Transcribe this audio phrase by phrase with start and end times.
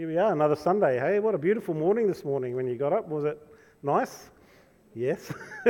[0.00, 0.98] Here we are, another Sunday.
[0.98, 3.06] Hey, what a beautiful morning this morning when you got up.
[3.08, 3.38] Was it
[3.82, 4.30] nice?
[4.94, 5.30] Yes.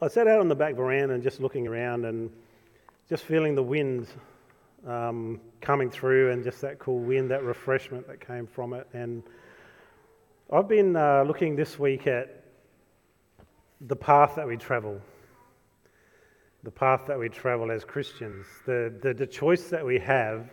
[0.00, 2.30] I sat out on the back veranda and just looking around and
[3.08, 4.06] just feeling the wind
[4.86, 8.86] um, coming through and just that cool wind, that refreshment that came from it.
[8.92, 9.24] And
[10.52, 12.44] I've been uh, looking this week at
[13.80, 15.00] the path that we travel,
[16.62, 20.48] the path that we travel as Christians, the, the, the choice that we have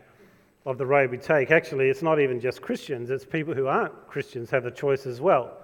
[0.66, 1.52] of the road we take.
[1.52, 5.19] Actually, it's not even just Christians, it's people who aren't Christians have the choice as
[5.19, 5.57] well.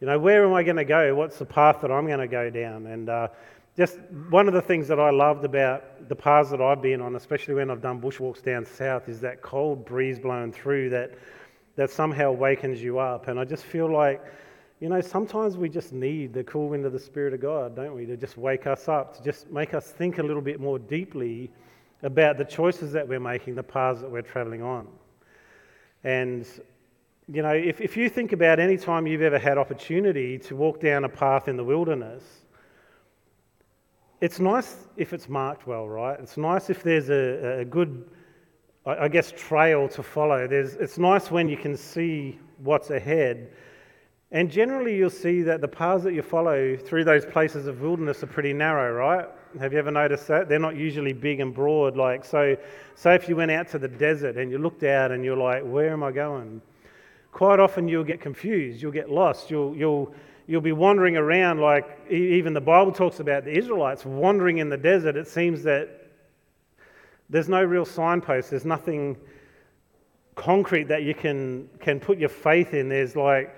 [0.00, 1.14] You know, where am I going to go?
[1.14, 2.86] What's the path that I'm going to go down?
[2.86, 3.28] And uh,
[3.76, 3.98] just
[4.30, 7.54] one of the things that I loved about the paths that I've been on, especially
[7.54, 11.14] when I've done bushwalks down south, is that cold breeze blowing through that,
[11.74, 13.26] that somehow wakens you up.
[13.26, 14.22] And I just feel like,
[14.78, 17.94] you know, sometimes we just need the cool wind of the Spirit of God, don't
[17.96, 20.78] we, to just wake us up, to just make us think a little bit more
[20.78, 21.50] deeply
[22.02, 24.86] about the choices that we're making, the paths that we're traveling on.
[26.04, 26.46] And,
[27.26, 30.80] you know, if, if you think about any time you've ever had opportunity to walk
[30.80, 32.22] down a path in the wilderness,
[34.20, 36.18] it's nice if it's marked well, right?
[36.20, 38.08] It's nice if there's a, a good,
[38.86, 40.46] I guess, trail to follow.
[40.46, 43.52] There's, it's nice when you can see what's ahead.
[44.30, 48.22] And generally, you'll see that the paths that you follow through those places of wilderness
[48.22, 49.28] are pretty narrow, right?
[49.58, 50.48] Have you ever noticed that?
[50.48, 51.96] They're not usually big and broad.
[51.96, 52.56] Like, so,
[52.94, 55.62] say if you went out to the desert and you looked out and you're like,
[55.62, 56.60] where am I going?
[57.32, 60.12] Quite often you'll get confused, you'll get lost, you'll, you'll,
[60.46, 64.76] you'll be wandering around like even the Bible talks about the Israelites wandering in the
[64.76, 65.16] desert.
[65.16, 66.08] It seems that
[67.30, 69.16] there's no real signpost, there's nothing
[70.34, 72.88] concrete that you can, can put your faith in.
[72.88, 73.54] There's like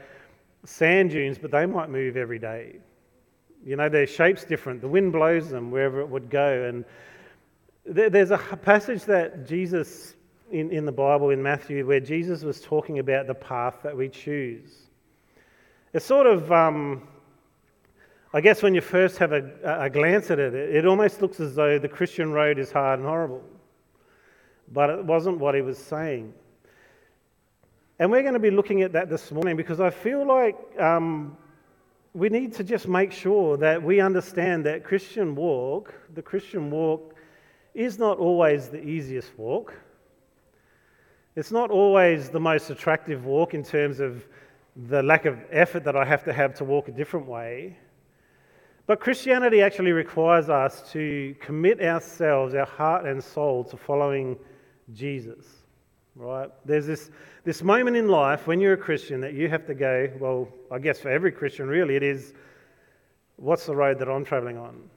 [0.65, 2.77] sand dunes, but they might move every day.
[3.65, 4.81] You know, their shape's different.
[4.81, 6.65] The wind blows them wherever it would go.
[6.65, 6.85] And
[7.85, 10.15] there's a passage that Jesus,
[10.51, 14.09] in, in the Bible, in Matthew, where Jesus was talking about the path that we
[14.09, 14.71] choose.
[15.93, 17.07] It's sort of, um,
[18.33, 21.55] I guess, when you first have a, a glance at it, it almost looks as
[21.55, 23.43] though the Christian road is hard and horrible.
[24.73, 26.33] But it wasn't what he was saying.
[27.99, 31.37] And we're going to be looking at that this morning because I feel like um,
[32.13, 37.15] we need to just make sure that we understand that Christian walk, the Christian walk,
[37.75, 39.75] is not always the easiest walk.
[41.37, 44.27] It's not always the most attractive walk in terms of
[44.89, 47.77] the lack of effort that I have to have to walk a different way.
[48.87, 54.37] But Christianity actually requires us to commit ourselves, our heart and soul, to following
[54.93, 55.60] Jesus
[56.21, 56.51] right?
[56.65, 57.11] There's this,
[57.45, 60.79] this moment in life when you're a Christian that you have to go, well, I
[60.79, 62.35] guess for every Christian, really, it is
[63.37, 64.89] what's the road that I'm traveling on?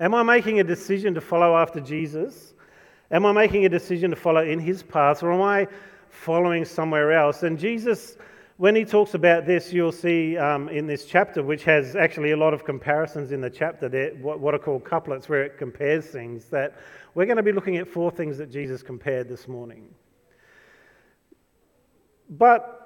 [0.00, 2.52] Am I making a decision to follow after Jesus?
[3.10, 5.66] Am I making a decision to follow in his path, or am I
[6.10, 7.42] following somewhere else?
[7.42, 8.18] And Jesus,
[8.56, 12.36] when he talks about this, you'll see um, in this chapter, which has actually a
[12.36, 13.88] lot of comparisons in the chapter,
[14.20, 16.76] what, what are called couplets, where it compares things, that
[17.14, 19.88] we're going to be looking at four things that Jesus compared this morning.
[22.28, 22.84] But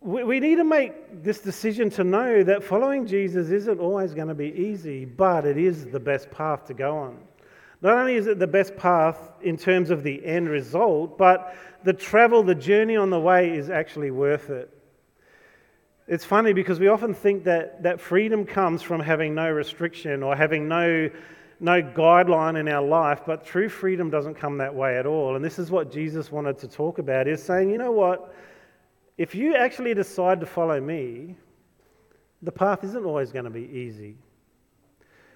[0.00, 4.34] we need to make this decision to know that following Jesus isn't always going to
[4.34, 7.18] be easy, but it is the best path to go on.
[7.82, 11.54] Not only is it the best path in terms of the end result, but
[11.84, 14.70] the travel, the journey on the way is actually worth it.
[16.06, 20.34] It's funny because we often think that, that freedom comes from having no restriction or
[20.34, 21.10] having no
[21.60, 25.36] no guideline in our life, but true freedom doesn't come that way at all.
[25.36, 28.34] And this is what Jesus wanted to talk about is saying, you know what?
[29.18, 31.36] If you actually decide to follow me,
[32.42, 34.16] the path isn't always going to be easy.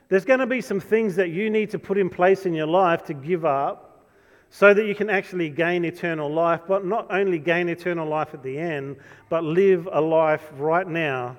[0.08, 2.66] There's going to be some things that you need to put in place in your
[2.66, 4.06] life to give up
[4.48, 8.42] so that you can actually gain eternal life, but not only gain eternal life at
[8.42, 8.96] the end,
[9.28, 11.36] but live a life right now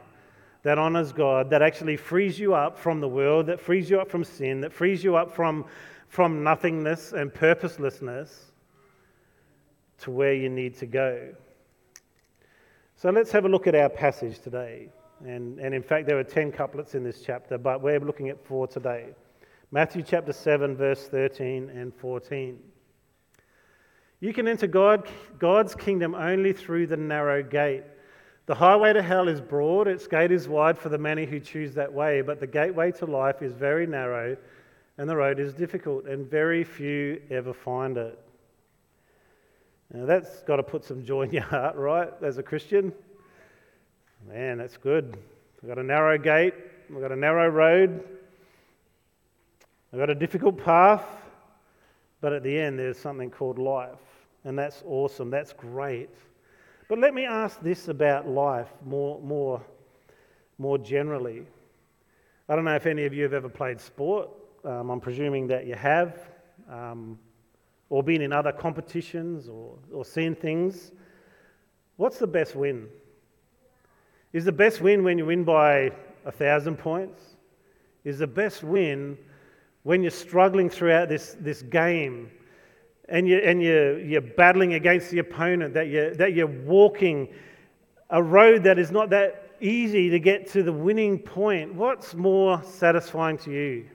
[0.65, 4.09] that honors God, that actually frees you up from the world, that frees you up
[4.09, 5.63] from sin, that frees you up from,
[6.07, 8.51] from nothingness and purposelessness
[9.99, 11.35] to where you need to go.
[12.95, 14.89] So let's have a look at our passage today.
[15.23, 18.44] And, and in fact, there are 10 couplets in this chapter, but we're looking at
[18.44, 19.09] four today.
[19.69, 22.57] Matthew chapter 7, verse 13 and 14.
[24.19, 25.07] You can enter God,
[25.38, 27.83] God's kingdom only through the narrow gate.
[28.45, 31.74] The highway to hell is broad, its gate is wide for the many who choose
[31.74, 34.38] that way, but the gateway to life is very narrow,
[34.97, 38.19] and the road is difficult, and very few ever find it.
[39.92, 42.94] Now that's got to put some joy in your heart, right, as a Christian?
[44.27, 45.18] Man, that's good.
[45.62, 46.53] We've got a narrow gate,
[46.89, 48.03] we've got a narrow road,
[49.92, 51.06] we've got a difficult path,
[52.21, 53.97] but at the end there's something called life.
[54.44, 55.31] And that's awesome.
[55.31, 56.12] That's great.
[56.87, 59.61] But let me ask this about life more, more,
[60.59, 61.43] more generally.
[62.47, 64.29] I don't know if any of you have ever played sport.
[64.63, 66.19] Um, I'm presuming that you have,
[66.69, 67.17] um,
[67.89, 70.91] or been in other competitions or, or seen things.
[71.97, 72.87] What's the best win?
[74.31, 75.91] Is the best win when you win by
[76.25, 77.19] a thousand points?
[78.03, 79.17] Is the best win
[79.83, 82.29] when you're struggling throughout this, this game
[83.10, 87.30] and, you, and you're, you're battling against the opponent, that you're, that you're walking
[88.10, 92.62] a road that is not that easy to get to the winning point, what's more
[92.63, 93.86] satisfying to you?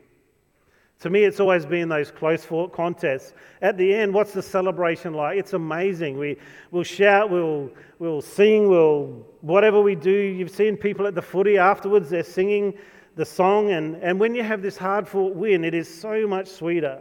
[1.00, 3.32] To me, it's always been those close fought contests.
[3.62, 5.38] At the end, what's the celebration like?
[5.38, 6.18] It's amazing.
[6.18, 6.36] We,
[6.70, 10.10] we'll shout, we'll, we'll sing, we'll, whatever we do.
[10.10, 12.74] You've seen people at the footy afterwards, they're singing
[13.16, 13.70] the song.
[13.70, 17.00] And, and when you have this hard fought win, it is so much sweeter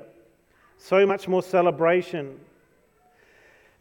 [0.79, 2.39] so much more celebration.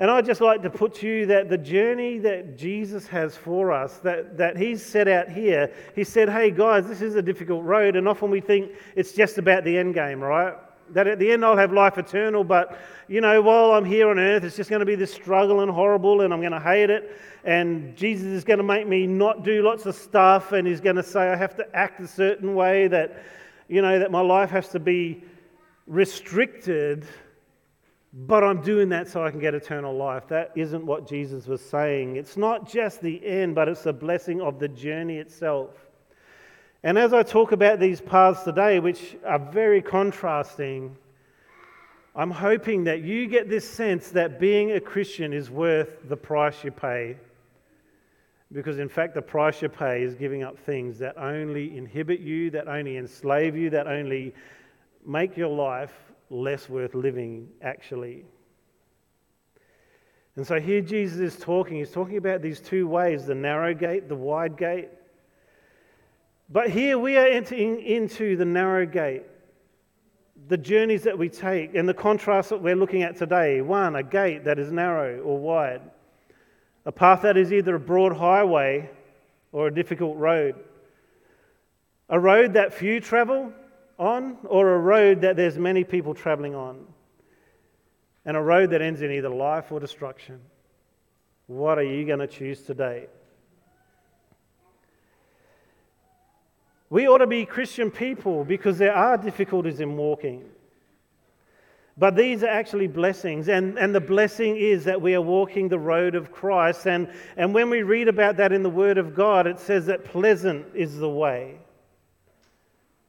[0.01, 3.73] And I'd just like to put to you that the journey that Jesus has for
[3.73, 7.65] us, that, that He's set out here, He said, hey guys, this is a difficult
[7.65, 7.97] road.
[7.97, 10.55] And often we think it's just about the end game, right?
[10.91, 12.79] That at the end I'll have life eternal, but
[13.09, 15.71] you know, while I'm here on earth, it's just going to be this struggle and
[15.71, 17.17] horrible, and I'm going to hate it.
[17.45, 20.97] And Jesus is going to make me not do lots of stuff, and He's going
[20.97, 23.23] to say I have to act a certain way, that,
[23.69, 25.25] you know, that my life has to be
[25.89, 27.07] restricted,
[28.13, 30.29] but I'm doing that so I can get eternal life.
[30.29, 32.17] That isn't what Jesus was saying.
[32.17, 35.71] It's not just the end, but it's the blessing of the journey itself.
[36.85, 40.97] And as I talk about these paths today, which are very contrasting,
[42.15, 46.63] I'm hoping that you get this sense that being a Christian is worth the price
[46.63, 47.17] you pay.
[48.51, 52.51] Because, in fact, the price you pay is giving up things that only inhibit you,
[52.51, 54.35] that only enslave you, that only
[55.09, 55.93] make your life
[56.31, 58.25] less worth living, actually.
[60.37, 61.79] And so here Jesus is talking.
[61.79, 64.91] He's talking about these two ways the narrow gate, the wide gate.
[66.51, 69.25] But here we are entering into the narrow gate,
[70.49, 73.61] the journeys that we take, and the contrast that we're looking at today.
[73.63, 75.81] One, a gate that is narrow or wide,
[76.87, 78.89] a path that is either a broad highway
[79.53, 80.55] or a difficult road.
[82.11, 83.53] A road that few travel,
[83.99, 86.87] on or a road that there's many people traveling on,
[88.25, 90.41] and a road that ends in either life or destruction.
[91.47, 93.07] What are you going to choose today?
[96.91, 100.45] We ought to be Christian people because there are difficulties in walking.
[101.99, 105.81] But these are actually blessings, and, and the blessing is that we are walking the
[105.81, 106.87] road of Christ.
[106.87, 110.05] And, and when we read about that in the Word of God, it says that
[110.05, 111.59] pleasant is the way.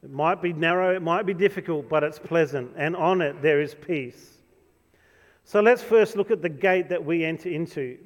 [0.02, 3.60] It might be narrow, it might be difficult, but it's pleasant, and on it there
[3.60, 4.38] is peace.
[5.44, 7.98] So let's first look at the gate that we enter into.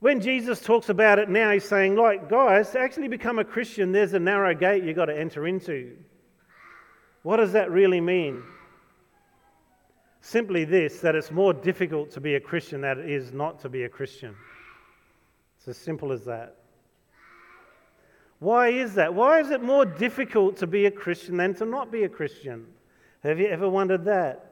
[0.00, 3.92] When Jesus talks about it now, he's saying, like, guys, to actually become a Christian,
[3.92, 5.96] there's a narrow gate you've got to enter into.
[7.22, 8.42] What does that really mean?
[10.22, 13.68] Simply this that it's more difficult to be a Christian than it is not to
[13.68, 14.34] be a Christian.
[15.58, 16.56] It's as simple as that.
[18.40, 19.14] Why is that?
[19.14, 22.66] Why is it more difficult to be a Christian than to not be a Christian?
[23.22, 24.46] Have you ever wondered that?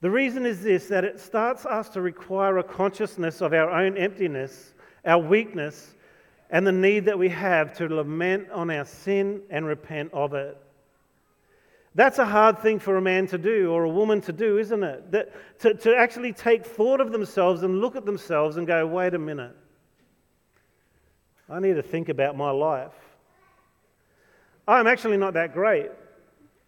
[0.00, 3.98] The reason is this that it starts us to require a consciousness of our own
[3.98, 5.94] emptiness, our weakness,
[6.48, 10.56] and the need that we have to lament on our sin and repent of it.
[11.96, 14.84] That's a hard thing for a man to do or a woman to do, isn't
[14.84, 15.10] it?
[15.10, 19.14] That, to, to actually take thought of themselves and look at themselves and go, wait
[19.14, 19.56] a minute.
[21.48, 22.92] I need to think about my life.
[24.66, 25.90] I'm actually not that great.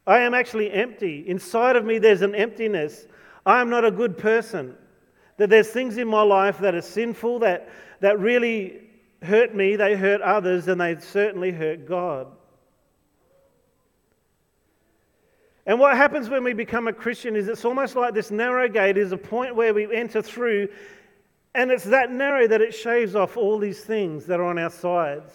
[0.06, 1.28] I am actually empty.
[1.28, 3.06] Inside of me, there's an emptiness.
[3.44, 4.76] I am not a good person.
[5.36, 7.68] That there's things in my life that are sinful, that,
[8.00, 8.80] that really
[9.22, 12.28] hurt me, they hurt others, and they certainly hurt God.
[15.66, 18.96] And what happens when we become a Christian is it's almost like this narrow gate
[18.96, 20.68] is a point where we enter through
[21.54, 24.70] and it's that narrow that it shaves off all these things that are on our
[24.70, 25.32] sides.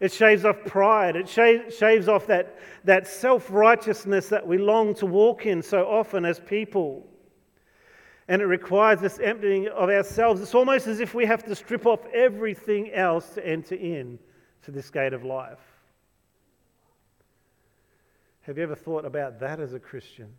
[0.00, 1.14] It shaves off pride.
[1.14, 6.24] It shaves off that, that self righteousness that we long to walk in so often
[6.24, 7.06] as people.
[8.26, 10.40] And it requires this emptying of ourselves.
[10.40, 14.18] It's almost as if we have to strip off everything else to enter in
[14.62, 15.60] to this gate of life.
[18.42, 20.32] Have you ever thought about that as a Christian?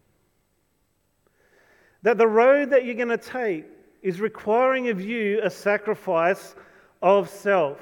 [2.02, 3.66] That the road that you're going to take
[4.04, 6.54] is requiring of you a sacrifice
[7.02, 7.80] of self.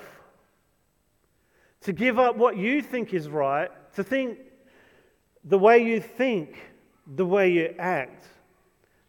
[1.81, 4.37] To give up what you think is right, to think
[5.43, 6.57] the way you think,
[7.07, 8.27] the way you act,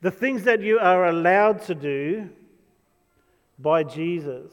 [0.01, 2.29] The things that you are allowed to do
[3.57, 4.51] by Jesus.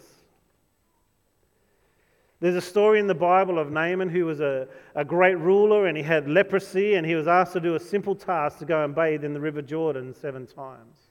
[2.40, 5.98] There's a story in the Bible of Naaman who was a, a great ruler and
[5.98, 8.94] he had leprosy and he was asked to do a simple task to go and
[8.94, 11.09] bathe in the River Jordan seven times.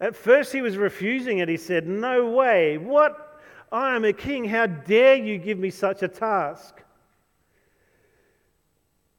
[0.00, 1.48] At first he was refusing it.
[1.48, 2.78] He said, No way.
[2.78, 3.40] What?
[3.70, 4.44] I am a king.
[4.44, 6.82] How dare you give me such a task?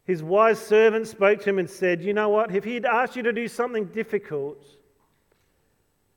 [0.06, 2.56] His wise servant spoke to him and said, You know what?
[2.56, 4.64] If he had asked you to do something difficult,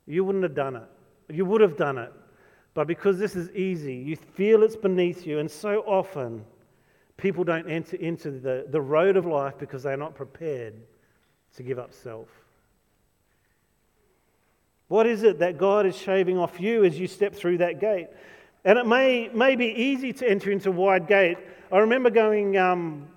[0.07, 0.89] you wouldn't have done it.
[1.31, 2.13] You would have done it.
[2.75, 6.45] But because this is easy, you feel it's beneath you, and so often
[7.17, 10.75] people don't enter into the, the road of life because they're not prepared
[11.57, 12.29] to give up self.
[14.89, 18.09] What is it that God is shaving off you as you step through that gate?
[18.65, 21.39] And it may, may be easy to enter into a wide gate.
[21.71, 23.09] I remember going um,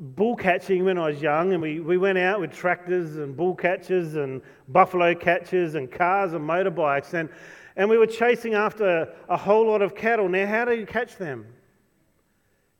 [0.00, 3.54] bull catching when I was young, and we, we went out with tractors and bull
[3.54, 7.14] catchers and buffalo catchers and cars and motorbikes.
[7.14, 7.28] And
[7.76, 10.28] and we were chasing after a whole lot of cattle.
[10.28, 11.46] Now, how do you catch them?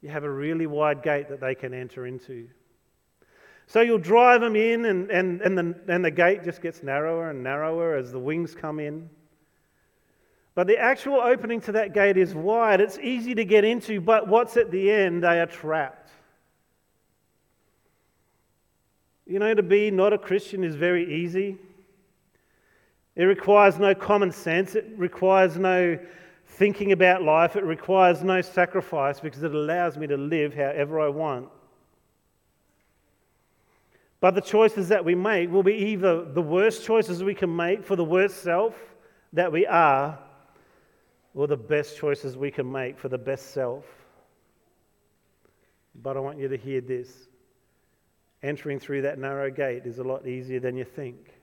[0.00, 2.49] You have a really wide gate that they can enter into.
[3.66, 7.30] So you'll drive them in, and, and, and, the, and the gate just gets narrower
[7.30, 9.09] and narrower as the wings come in.
[10.54, 12.80] But the actual opening to that gate is wide.
[12.80, 15.25] It's easy to get into, but what's at the end?
[15.25, 16.11] They are trapped.
[19.26, 21.56] You know, to be not a Christian is very easy.
[23.16, 24.75] It requires no common sense.
[24.75, 25.99] It requires no
[26.47, 27.56] thinking about life.
[27.56, 31.49] It requires no sacrifice because it allows me to live however I want.
[34.25, 37.85] But the choices that we make will be either the worst choices we can make
[37.85, 38.75] for the worst self
[39.35, 40.19] that we are,
[41.35, 43.85] or the best choices we can make for the best self.
[45.97, 47.28] But I want you to hear this
[48.43, 51.35] entering through that narrow gate is a lot easier than you think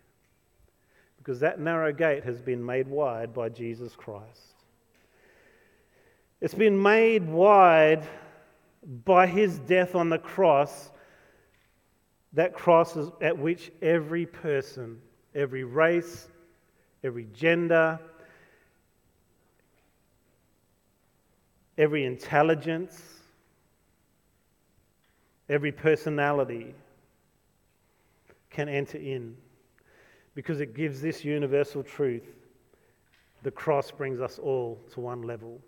[1.20, 4.56] because that narrow gate has been made wide by Jesus Christ.
[6.42, 8.08] It's been made wide
[9.06, 10.90] by his death on the cross,
[12.34, 15.00] that cross is at which every person,
[15.36, 16.28] every race,
[17.04, 18.00] every gender,
[21.78, 23.02] every intelligence,
[25.50, 26.74] every personality
[28.50, 29.36] can enter in
[30.36, 32.24] because it gives this universal truth
[33.44, 35.60] the cross brings us all to one level.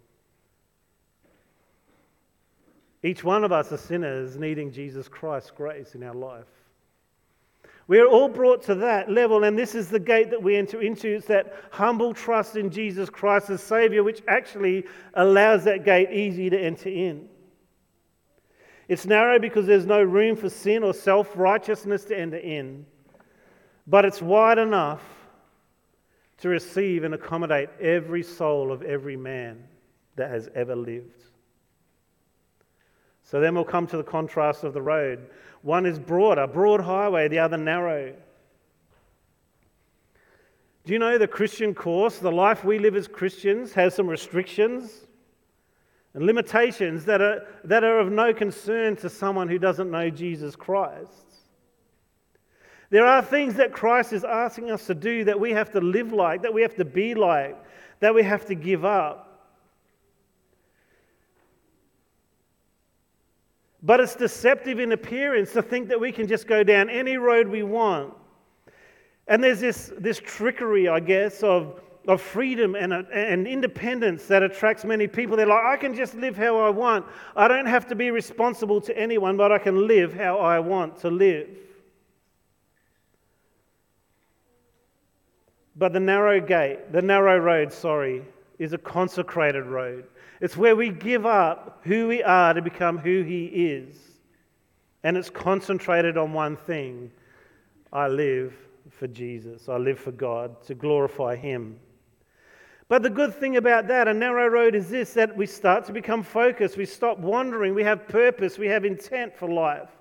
[3.03, 6.47] Each one of us are sinners needing Jesus Christ's grace in our life.
[7.87, 10.81] We are all brought to that level, and this is the gate that we enter
[10.81, 11.09] into.
[11.09, 16.49] It's that humble trust in Jesus Christ as Savior, which actually allows that gate easy
[16.49, 17.27] to enter in.
[18.87, 22.85] It's narrow because there's no room for sin or self righteousness to enter in
[23.87, 25.01] but it's wide enough
[26.37, 29.63] to receive and accommodate every soul of every man
[30.15, 31.23] that has ever lived.
[33.23, 35.27] So then we'll come to the contrast of the road.
[35.61, 38.13] One is broad, a broad highway, the other narrow.
[40.85, 45.07] Do you know the Christian course, the life we live as Christians, has some restrictions
[46.13, 50.57] and limitations that are, that are of no concern to someone who doesn't know Jesus
[50.57, 51.23] Christ?
[52.89, 56.11] There are things that Christ is asking us to do that we have to live
[56.11, 57.57] like, that we have to be like,
[58.01, 59.32] that we have to give up.
[63.83, 67.49] But it's deceptive in appearance to think that we can just go down any road
[67.49, 68.13] we want.
[69.27, 74.41] And there's this, this trickery, I guess, of, of freedom and, uh, and independence that
[74.41, 75.35] attracts many people.
[75.35, 77.05] They're like, I can just live how I want.
[77.35, 80.97] I don't have to be responsible to anyone, but I can live how I want
[81.01, 81.49] to live.
[85.75, 88.23] But the narrow gate, the narrow road, sorry,
[88.59, 90.05] is a consecrated road.
[90.43, 93.95] It's where we give up who we are to become who He is.
[95.01, 97.13] And it's concentrated on one thing
[97.93, 98.53] I live
[98.89, 101.79] for Jesus, I live for God, to glorify Him.
[102.89, 105.93] But the good thing about that, a narrow road, is this that we start to
[105.93, 106.75] become focused.
[106.75, 107.73] We stop wandering.
[107.73, 108.57] We have purpose.
[108.57, 109.91] We have intent for life.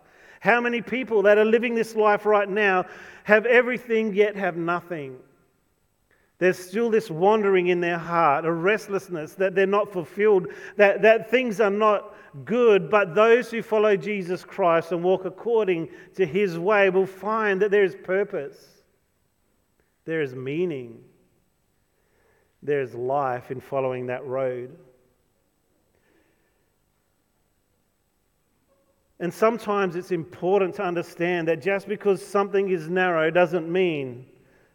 [0.41, 2.87] How many people that are living this life right now
[3.23, 5.19] have everything yet have nothing?
[6.43, 11.31] There's still this wandering in their heart, a restlessness that they're not fulfilled, that, that
[11.31, 12.91] things are not good.
[12.91, 17.71] But those who follow Jesus Christ and walk according to his way will find that
[17.71, 18.83] there is purpose,
[20.05, 21.05] there is meaning,
[22.61, 24.77] there is life in following that road.
[29.21, 34.27] And sometimes it's important to understand that just because something is narrow doesn't mean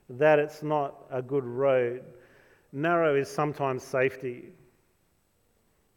[0.09, 2.03] that it's not a good road.
[2.71, 4.49] Narrow is sometimes safety.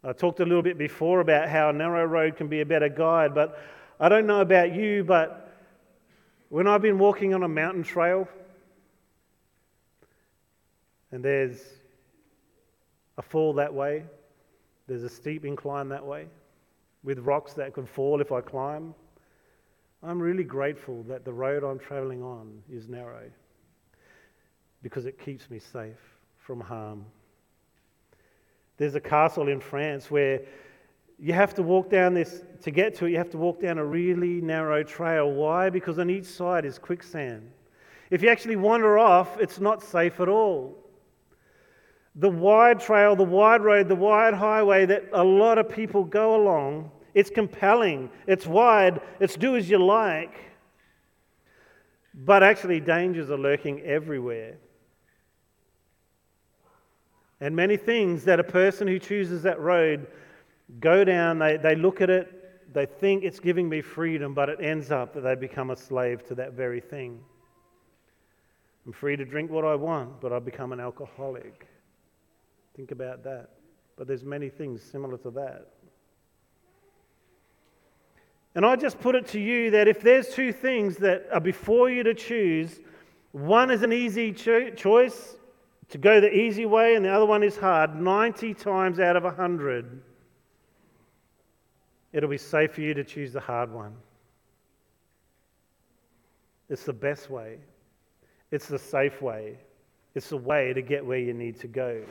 [0.03, 2.89] I talked a little bit before about how a narrow road can be a better
[2.89, 3.59] guide, but
[3.99, 5.53] I don't know about you, but
[6.49, 8.27] when I've been walking on a mountain trail
[11.13, 11.63] and there's
[13.19, 14.05] a fall that way,
[14.87, 16.27] there's a steep incline that way
[17.03, 18.95] with rocks that could fall if I climb,
[20.03, 23.31] I'm really grateful that the road I'm traveling on is narrow
[24.83, 26.01] because it keeps me safe
[26.39, 27.05] from harm.
[28.77, 30.41] There's a castle in France where
[31.19, 33.77] you have to walk down this, to get to it, you have to walk down
[33.77, 35.31] a really narrow trail.
[35.31, 35.69] Why?
[35.69, 37.51] Because on each side is quicksand.
[38.11, 40.77] If you actually wander off, it's not safe at all.
[42.17, 46.43] The wide trail, the wide road, the wide highway that a lot of people go
[46.43, 50.35] along, it's compelling, it's wide, it's do as you like.
[52.15, 54.57] But actually, dangers are lurking everywhere.
[57.41, 60.07] And many things that a person who chooses that road
[60.79, 64.59] go down, they, they look at it, they think it's giving me freedom, but it
[64.61, 67.21] ends up that they become a slave to that very thing.
[68.87, 71.67] I'm free to drink what I want, but I become an alcoholic.
[72.77, 73.51] Think about that.
[73.97, 75.69] But there's many things similar to that.
[78.55, 81.91] And I just put it to you that if there's two things that are before
[81.91, 82.81] you to choose,
[83.33, 85.37] one is an easy cho- choice
[85.91, 89.25] to go the easy way, and the other one is hard, 90 times out of
[89.25, 90.01] 100,
[92.13, 93.95] it'll be safe for you to choose the hard one.
[96.69, 97.59] It's the best way,
[98.53, 99.59] it's the safe way,
[100.15, 102.03] it's the way to get where you need to go.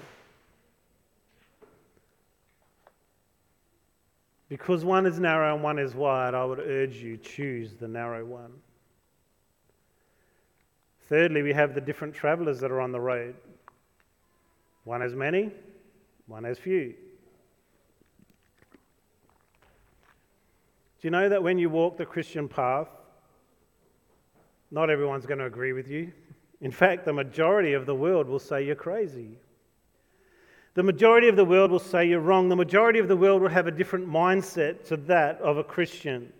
[4.49, 8.25] Because one is narrow and one is wide, I would urge you choose the narrow
[8.25, 8.51] one.
[11.07, 13.35] Thirdly, we have the different travelers that are on the road.
[14.89, 15.51] One has many,
[16.25, 16.87] one has few.
[16.87, 16.95] Do
[21.03, 22.87] you know that when you walk the Christian path,
[24.71, 26.11] not everyone's going to agree with you?
[26.61, 29.37] In fact, the majority of the world will say you're crazy.
[30.73, 32.49] The majority of the world will say you're wrong.
[32.49, 36.33] The majority of the world will have a different mindset to that of a Christian.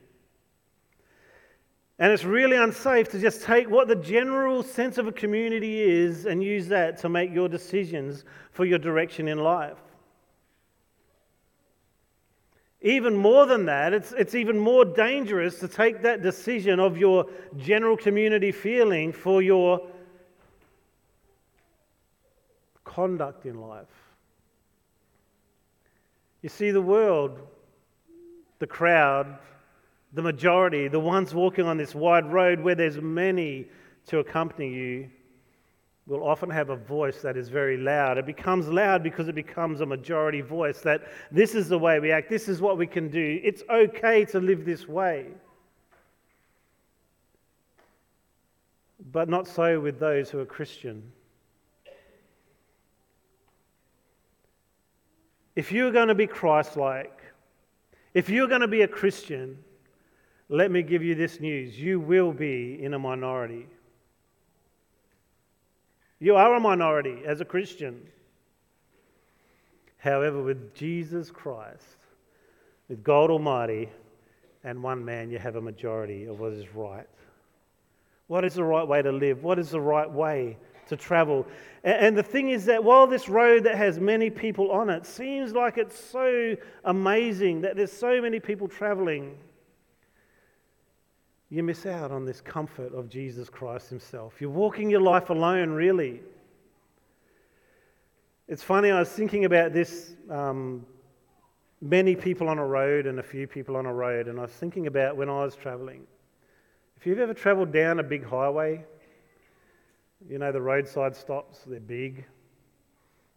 [2.00, 6.26] And it's really unsafe to just take what the general sense of a community is
[6.26, 9.78] and use that to make your decisions for your direction in life.
[12.82, 17.26] Even more than that, it's, it's even more dangerous to take that decision of your
[17.58, 19.86] general community feeling for your
[22.86, 23.88] conduct in life.
[26.42, 27.38] You see, the world,
[28.60, 29.38] the crowd,
[30.14, 33.68] the majority, the ones walking on this wide road where there's many
[34.08, 35.10] to accompany you,
[36.10, 38.18] will often have a voice that is very loud.
[38.18, 42.12] It becomes loud because it becomes a majority voice that this is the way we
[42.12, 45.28] act, this is what we can do, it's okay to live this way.
[49.12, 51.12] But not so with those who are Christian.
[55.56, 57.22] If you're going to be Christ like,
[58.14, 59.60] if you're going to be a Christian,
[60.50, 63.68] let me give you this news you will be in a minority.
[66.20, 68.02] You are a minority as a Christian.
[70.00, 71.98] However, with Jesus Christ,
[72.90, 73.90] with God Almighty,
[74.64, 77.08] and one man, you have a majority of what is right.
[78.28, 79.44] What is the right way to live?
[79.44, 80.58] What is the right way
[80.88, 81.46] to travel?
[81.84, 85.54] And the thing is that while this road that has many people on it seems
[85.54, 89.38] like it's so amazing that there's so many people traveling,
[91.50, 94.40] you miss out on this comfort of Jesus Christ Himself.
[94.40, 96.22] You're walking your life alone, really.
[98.48, 100.86] It's funny, I was thinking about this um,
[101.82, 104.52] many people on a road and a few people on a road, and I was
[104.52, 106.06] thinking about when I was traveling.
[106.98, 108.84] If you've ever traveled down a big highway,
[110.28, 112.26] you know the roadside stops, they're big.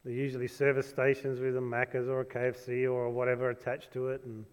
[0.04, 4.22] They're usually service stations with a Macca's or a KFC or whatever attached to it,
[4.24, 4.44] and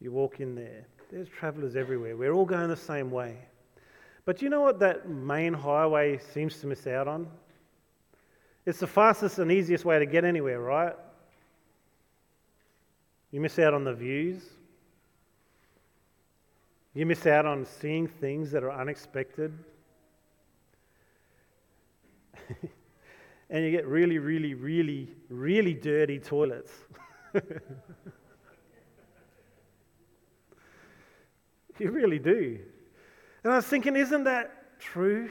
[0.00, 0.86] you walk in there.
[1.10, 2.16] There's travellers everywhere.
[2.16, 3.38] We're all going the same way.
[4.24, 7.26] But you know what that main highway seems to miss out on?
[8.66, 10.94] It's the fastest and easiest way to get anywhere, right?
[13.30, 14.42] You miss out on the views.
[16.92, 19.52] You miss out on seeing things that are unexpected.
[23.50, 26.72] and you get really, really, really, really dirty toilets.
[31.78, 32.58] You really do.
[33.44, 35.30] And I was thinking, isn't that true?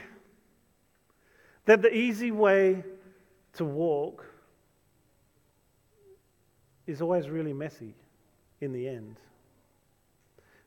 [1.66, 2.84] That the easy way
[3.54, 4.26] to walk
[6.86, 7.94] is always really messy
[8.62, 9.18] in the end.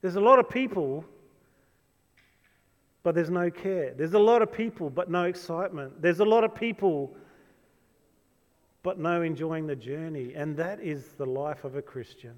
[0.03, 1.05] There's a lot of people,
[3.03, 3.95] but there's no care.
[3.95, 6.01] There's a lot of people, but no excitement.
[6.03, 7.15] There's a lot of people,
[8.83, 10.35] but no enjoying the journey.
[10.35, 12.35] And that is the life of a Christian.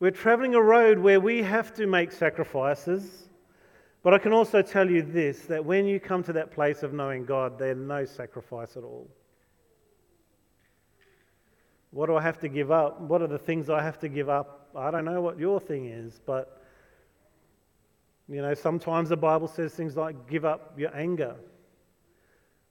[0.00, 3.28] We're traveling a road where we have to make sacrifices.
[4.02, 6.92] But I can also tell you this that when you come to that place of
[6.92, 9.08] knowing God, there's no sacrifice at all.
[11.90, 13.00] What do I have to give up?
[13.00, 14.68] What are the things I have to give up?
[14.76, 16.62] I don't know what your thing is, but
[18.28, 21.34] you know, sometimes the Bible says things like give up your anger.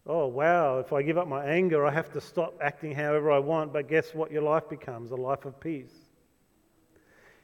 [0.06, 3.40] Oh, wow, if I give up my anger, I have to stop acting however I
[3.40, 5.12] want, but guess what your life becomes?
[5.12, 6.07] A life of peace.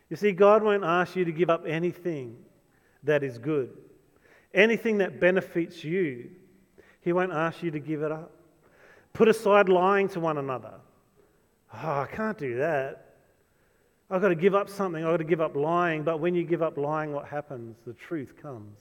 [0.10, 2.38] You see, God won't ask you to give up anything
[3.04, 3.76] that is good,
[4.54, 6.30] anything that benefits you.
[7.02, 8.32] He won't ask you to give it up.
[9.14, 10.74] Put aside lying to one another.
[11.74, 13.16] Oh, I can't do that.
[14.10, 15.04] I've got to give up something.
[15.04, 16.04] I've got to give up lying.
[16.04, 17.78] But when you give up lying, what happens?
[17.86, 18.80] The truth comes.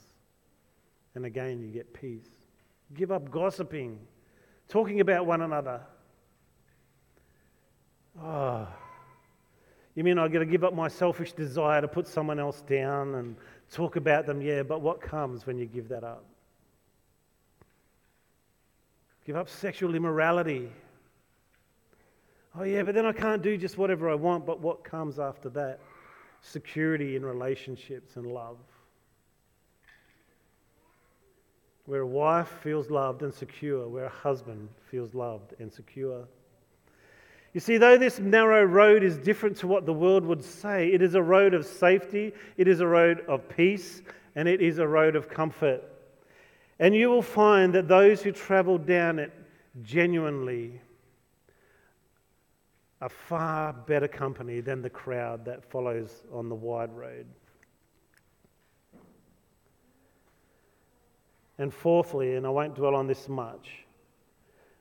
[1.15, 2.29] And again, you get peace.
[2.95, 3.99] Give up gossiping,
[4.69, 5.81] talking about one another.
[8.21, 8.69] Oh,
[9.95, 13.15] you mean I've got to give up my selfish desire to put someone else down
[13.17, 13.37] and
[13.71, 14.41] talk about them?
[14.41, 16.25] Yeah, but what comes when you give that up?
[19.27, 20.71] Give up sexual immorality.
[22.59, 24.47] Oh, yeah, but then I can't do just whatever I want.
[24.47, 25.79] But what comes after that?
[26.41, 28.57] Security in relationships and love.
[31.87, 36.25] Where a wife feels loved and secure, where a husband feels loved and secure.
[37.53, 41.03] You see, though this narrow road is different to what the world would say, it
[41.03, 44.01] is a road of safety, it is a road of peace,
[44.35, 45.83] and it is a road of comfort.
[46.79, 49.33] And you will find that those who travel down it
[49.83, 50.81] genuinely
[53.03, 57.27] are far better company than the crowd that follows on the wide road.
[61.59, 63.85] And fourthly, and I won't dwell on this much,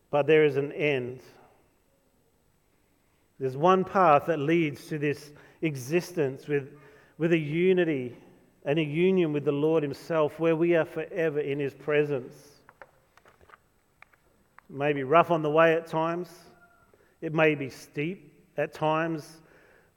[0.10, 1.22] but there is an end.
[3.42, 5.32] There's one path that leads to this
[5.64, 6.78] existence with,
[7.18, 8.16] with a unity
[8.66, 12.36] and a union with the Lord Himself where we are forever in His presence.
[14.70, 16.30] Maybe rough on the way at times
[17.20, 19.42] it may be steep at times,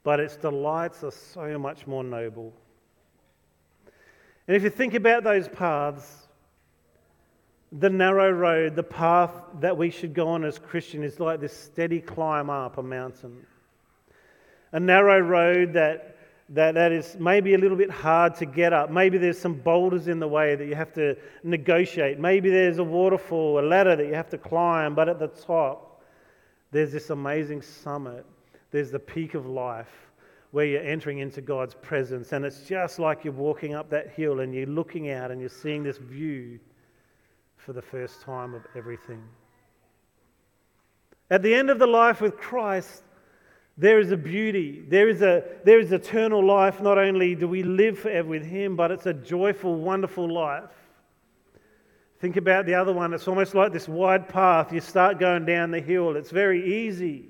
[0.01, 2.51] but its delights are so much more noble.
[4.47, 6.24] And if you think about those paths,
[7.71, 11.55] the narrow road, the path that we should go on as Christian is like this
[11.55, 13.45] steady climb up a mountain.
[14.71, 16.17] A narrow road that,
[16.49, 18.91] that, that is maybe a little bit hard to get up.
[18.91, 22.19] Maybe there's some boulders in the way that you have to negotiate.
[22.19, 26.01] Maybe there's a waterfall, a ladder that you have to climb, but at the top,
[26.71, 28.25] there's this amazing summit.
[28.71, 30.11] There's the peak of life
[30.51, 32.31] where you're entering into God's presence.
[32.31, 35.49] And it's just like you're walking up that hill and you're looking out and you're
[35.49, 36.59] seeing this view
[37.65, 39.23] for the first time of everything.
[41.31, 43.01] At the end of the life with Christ,
[43.75, 44.85] there is a beauty.
[44.87, 46.79] There is, a, there is eternal life.
[46.79, 50.69] Not only do we live forever with Him, but it's a joyful, wonderful life.
[52.19, 53.13] Think about the other one.
[53.13, 54.71] It's almost like this wide path.
[54.71, 57.25] You start going down the hill, it's very easy.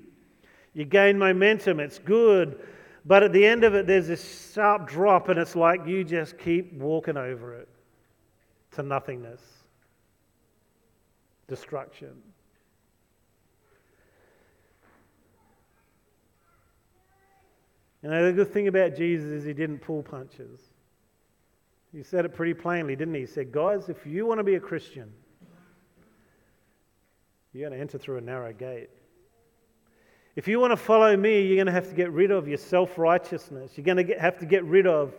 [0.74, 2.60] You gain momentum, it's good.
[3.06, 6.38] But at the end of it, there's this sharp drop, and it's like you just
[6.38, 7.68] keep walking over it
[8.72, 9.40] to nothingness,
[11.48, 12.12] destruction.
[18.02, 20.60] You know, the good thing about Jesus is he didn't pull punches.
[21.92, 23.20] He said it pretty plainly, didn't he?
[23.20, 25.12] He said, Guys, if you want to be a Christian,
[27.52, 28.90] you're going to enter through a narrow gate.
[30.36, 32.58] If you want to follow me, you're going to have to get rid of your
[32.58, 33.72] self righteousness.
[33.76, 35.14] You're going to get, have to get rid of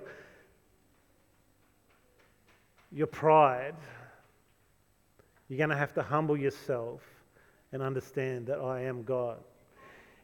[2.92, 3.74] your pride.
[5.50, 7.02] You're going to have to humble yourself
[7.72, 9.38] and understand that I am God.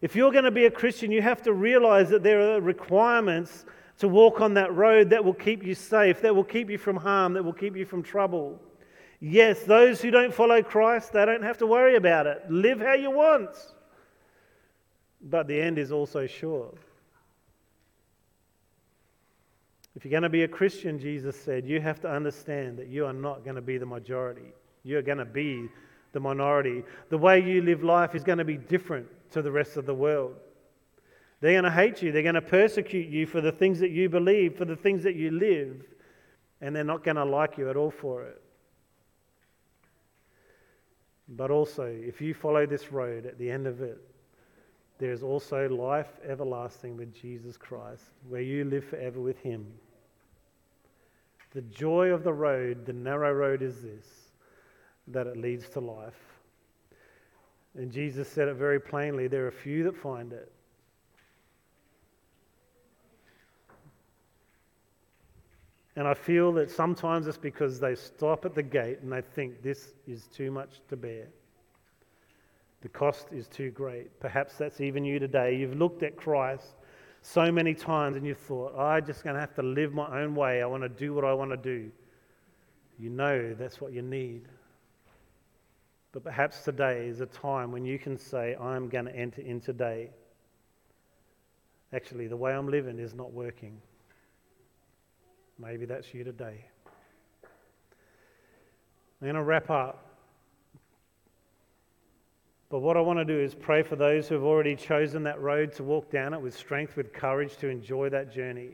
[0.02, 3.66] If you're going to be a Christian, you have to realize that there are requirements
[4.00, 6.98] to walk on that road that will keep you safe, that will keep you from
[6.98, 8.60] harm, that will keep you from trouble.
[9.22, 12.44] Yes, those who don't follow Christ, they don't have to worry about it.
[12.50, 13.52] Live how you want.
[15.22, 16.74] But the end is also sure.
[19.96, 23.06] If you're going to be a Christian, Jesus said, you have to understand that you
[23.06, 24.52] are not going to be the majority.
[24.84, 25.70] You're going to be
[26.12, 26.84] the minority.
[27.10, 29.94] The way you live life is going to be different to the rest of the
[29.94, 30.36] world.
[31.42, 32.12] They're going to hate you.
[32.12, 35.16] They're going to persecute you for the things that you believe, for the things that
[35.16, 35.84] you live,
[36.62, 38.42] and they're not going to like you at all for it.
[41.28, 43.98] But also, if you follow this road at the end of it,
[45.00, 49.66] there is also life everlasting with Jesus Christ, where you live forever with Him.
[51.52, 54.23] The joy of the road, the narrow road, is this
[55.08, 56.14] that it leads to life.
[57.76, 60.52] And Jesus said it very plainly there are few that find it.
[65.96, 69.62] And I feel that sometimes it's because they stop at the gate and they think
[69.62, 71.28] this is too much to bear.
[72.82, 74.20] The cost is too great.
[74.20, 75.56] Perhaps that's even you today.
[75.56, 76.76] You've looked at Christ
[77.22, 80.36] so many times and you've thought, I'm just going to have to live my own
[80.36, 80.62] way.
[80.62, 81.92] I want to do what I want to do.
[83.00, 84.48] You know that's what you need.
[86.14, 89.60] But perhaps today is a time when you can say, I'm going to enter in
[89.60, 90.12] today.
[91.92, 93.82] Actually, the way I'm living is not working.
[95.58, 96.66] Maybe that's you today.
[99.22, 100.08] I'm going to wrap up.
[102.70, 105.42] But what I want to do is pray for those who have already chosen that
[105.42, 108.72] road to walk down it with strength, with courage to enjoy that journey.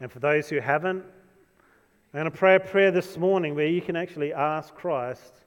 [0.00, 3.80] And for those who haven't, I'm going to pray a prayer this morning where you
[3.80, 5.42] can actually ask Christ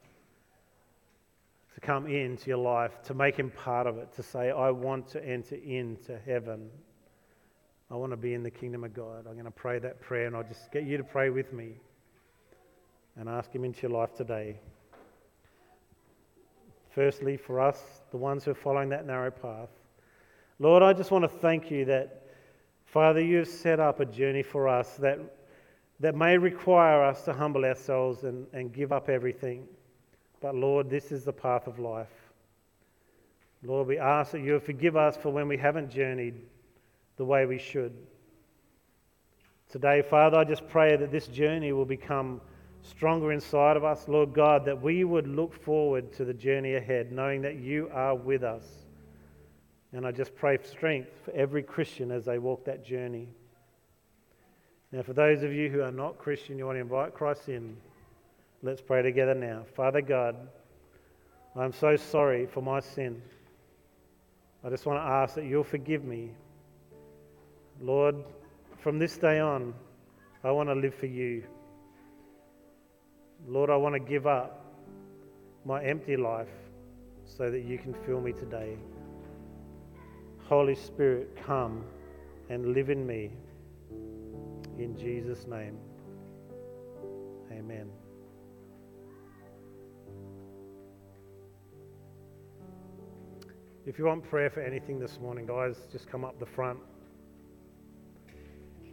[1.85, 5.23] come into your life, to make him part of it, to say, I want to
[5.23, 6.69] enter into heaven.
[7.91, 9.27] I want to be in the kingdom of God.
[9.27, 11.73] I'm going to pray that prayer, and I'll just get you to pray with me
[13.15, 14.59] and ask him into your life today.
[16.95, 17.79] Firstly, for us,
[18.11, 19.69] the ones who are following that narrow path.
[20.59, 22.23] Lord, I just want to thank you that,
[22.85, 25.19] Father, you've set up a journey for us that,
[25.99, 29.67] that may require us to humble ourselves and, and give up everything.
[30.45, 32.11] But Lord, this is the path of life.
[33.63, 36.35] Lord, we ask that you forgive us for when we haven't journeyed
[37.17, 37.91] the way we should.
[39.71, 42.41] Today, Father, I just pray that this journey will become
[42.83, 47.11] stronger inside of us, Lord God, that we would look forward to the journey ahead,
[47.11, 48.67] knowing that you are with us.
[49.93, 53.29] And I just pray for strength for every Christian as they walk that journey.
[54.91, 57.75] Now, for those of you who are not Christian, you want to invite Christ in,
[58.65, 59.63] let's pray together now.
[59.75, 60.35] Father God,
[61.55, 63.21] I'm so sorry for my sin.
[64.63, 66.31] I just want to ask that you'll forgive me.
[67.79, 68.15] Lord,
[68.79, 69.75] from this day on,
[70.43, 71.43] I want to live for you.
[73.47, 74.65] Lord, I want to give up
[75.63, 76.49] my empty life
[77.23, 78.77] so that you can fill me today.
[80.49, 81.83] Holy Spirit, come
[82.49, 83.29] and live in me.
[84.79, 85.77] In Jesus' name,
[87.51, 88.04] amen.
[93.87, 96.79] If you want prayer for anything this morning, guys, just come up the front.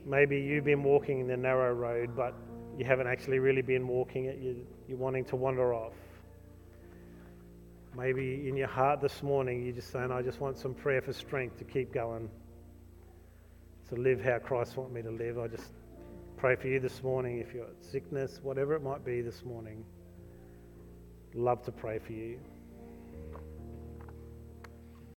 [0.04, 2.34] Maybe you've been walking in the narrow road, but
[2.76, 5.94] you haven't actually really been walking it, you, you're wanting to wander off.
[7.96, 11.14] Maybe in your heart this morning, you're just saying, I just want some prayer for
[11.14, 12.28] strength to keep going,
[13.88, 15.38] to live how Christ wants me to live.
[15.38, 15.72] I just
[16.36, 19.84] pray for you this morning if you're sickness, whatever it might be this morning.
[21.34, 22.38] Love to pray for you.